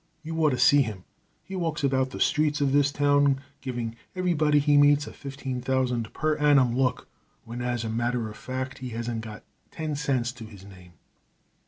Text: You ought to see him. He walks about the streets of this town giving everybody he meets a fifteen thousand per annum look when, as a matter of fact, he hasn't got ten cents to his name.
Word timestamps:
You 0.23 0.35
ought 0.43 0.49
to 0.49 0.57
see 0.57 0.81
him. 0.81 1.03
He 1.43 1.55
walks 1.55 1.83
about 1.83 2.09
the 2.09 2.19
streets 2.19 2.59
of 2.59 2.71
this 2.71 2.91
town 2.91 3.39
giving 3.61 3.95
everybody 4.15 4.57
he 4.57 4.75
meets 4.75 5.05
a 5.05 5.13
fifteen 5.13 5.61
thousand 5.61 6.11
per 6.11 6.37
annum 6.37 6.75
look 6.75 7.07
when, 7.45 7.61
as 7.61 7.83
a 7.83 7.89
matter 7.91 8.27
of 8.27 8.35
fact, 8.35 8.79
he 8.79 8.89
hasn't 8.97 9.21
got 9.21 9.43
ten 9.69 9.95
cents 9.95 10.31
to 10.31 10.45
his 10.45 10.65
name. 10.65 10.93